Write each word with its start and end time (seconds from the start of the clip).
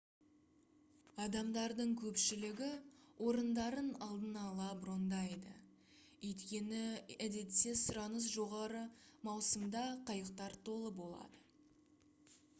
адамдардың 1.23 1.89
көпшілігі 2.03 2.69
орындарын 3.25 3.91
алдын 4.05 4.39
ала 4.43 4.69
брондайды 4.85 5.53
өйткені 6.29 6.79
едетте 7.27 7.75
сұраныс 7.83 8.27
жоғары 8.37 8.81
маусымда 9.29 9.85
қайықтар 10.09 10.57
толы 10.71 10.91
болады 11.03 12.35